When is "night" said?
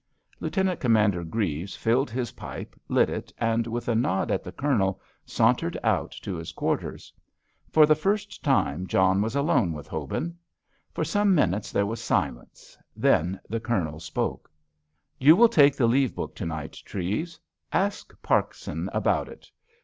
16.47-16.71